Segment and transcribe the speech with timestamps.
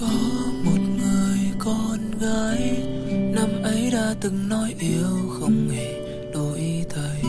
[0.00, 0.06] có
[0.64, 2.86] một người con gái,
[3.34, 5.94] năm ấy đã từng nói yêu không hề
[6.32, 7.22] đổi thay.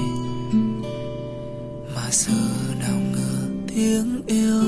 [1.95, 2.33] Mà giờ
[2.79, 4.63] nào ngờ tiếng yêu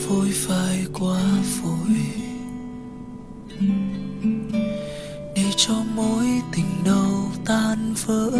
[0.00, 1.96] phôi phai quá phôi.
[5.36, 8.30] Để cho mối tình đầu tan vỡ,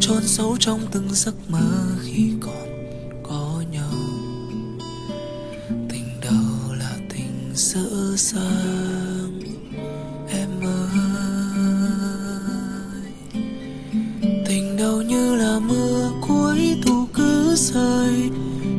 [0.00, 2.63] chôn sâu trong từng giấc mơ khi còn
[8.24, 8.50] dở
[10.28, 10.98] em ơi,
[14.46, 18.30] tình đâu như là mưa cuối thu cứ rơi,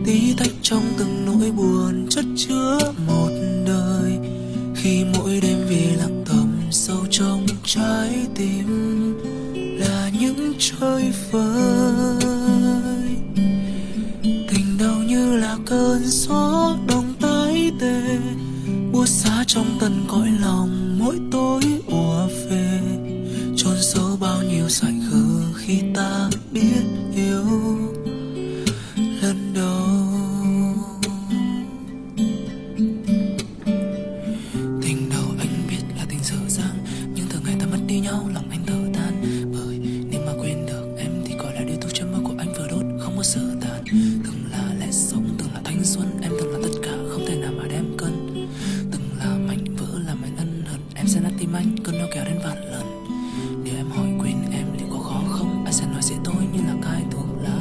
[0.05, 2.77] tí tách trong từng nỗi buồn chất chứa
[3.07, 3.29] một
[3.67, 4.17] đời.
[4.75, 8.67] Khi mỗi đêm vì lặng thầm sâu trong trái tim
[9.79, 13.15] là những chơi vơi
[14.23, 16.77] tình đâu như là cơn gió
[21.35, 22.79] tối ùa về.
[23.57, 26.83] Chôn sâu bao nhiêu dại khờ khi ta biết
[27.15, 27.43] yêu
[29.21, 29.87] lần đầu.
[34.81, 38.29] Tình đầu anh biết là tình dở dang, nhưng từ ngày ta mất đi nhau,
[38.33, 39.23] lòng anh thở than.
[39.53, 39.79] Bởi
[40.11, 42.67] nếu mà quên được em thì có lẽ điều thuốc chấm mơ của anh vừa
[42.67, 43.83] đốt không có sợ tàn
[44.23, 44.34] từng
[51.05, 53.05] em sẽ là tim anh cơn đau kéo đến vạn lần.
[53.63, 56.59] Nếu em hỏi quên em liệu có khó không anh sẽ nói dễ thôi như
[56.67, 57.59] là cai thuốc lá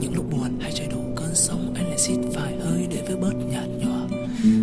[0.00, 3.16] những lúc buồn hay trời đổ cơn sóng, anh lại xít vài hơi để với
[3.16, 4.00] bớt nhạt nhòa.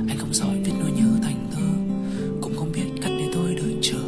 [0.07, 1.67] Anh không giỏi viết nỗi nhớ thành thơ,
[2.41, 4.03] cũng không biết cách để tôi đợi chờ.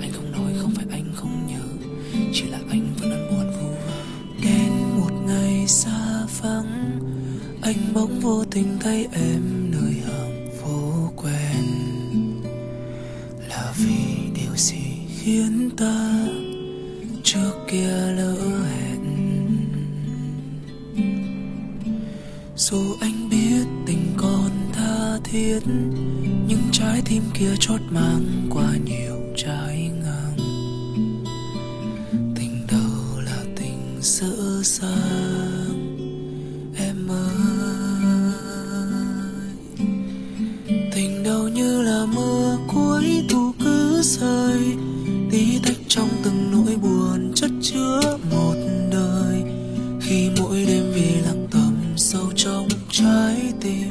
[0.00, 1.88] Anh không nói không phải anh không nhớ,
[2.32, 4.02] chỉ là anh vẫn đang buồn vu vơ.
[4.42, 7.00] Đến một ngày xa vắng,
[7.62, 9.70] anh bỗng vô tình thấy em
[13.76, 14.84] vì điều gì
[15.20, 16.26] khiến ta
[17.22, 18.36] trước kia lỡ
[18.68, 19.00] hẹn?
[22.56, 25.60] Dù anh biết tình còn tha thiết,
[26.48, 30.36] nhưng trái tim kia chót mang qua nhiều trái ngang.
[32.36, 35.96] Tình đầu là tình dở dang
[36.78, 37.34] em ơi.
[40.94, 43.52] Tình đầu như là mưa cuối thu
[44.04, 44.60] rơi,
[45.30, 48.54] tí tách trong từng nỗi buồn chất chứa một
[48.92, 49.42] đời.
[50.00, 53.90] Khi mỗi đêm về lặng thầm sâu trong trái tim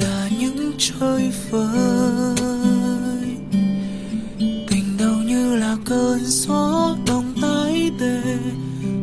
[0.00, 2.36] là những chơi vơi
[4.68, 8.22] tình đau như là cơn gió đông tái tê,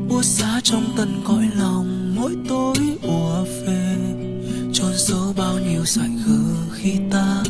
[0.10, 3.98] buốt giá trong tận cõi lòng mỗi tối ùa về.
[4.74, 6.40] Chôn sâu bao nhiêu dại khờ
[6.74, 7.44] khi ta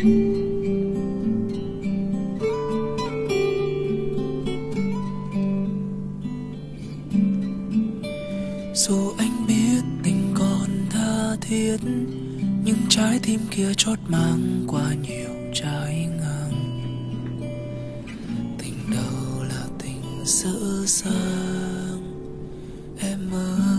[0.00, 0.06] dù
[9.18, 11.76] anh biết tình còn tha thiết,
[12.64, 16.80] nhưng trái tim kia chót mang qua nhiều trái ngang.
[18.58, 22.02] Tình đầu là tình dở dang
[23.00, 23.69] em ơi.